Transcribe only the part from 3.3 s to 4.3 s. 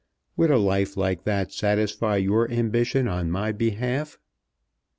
behalf?"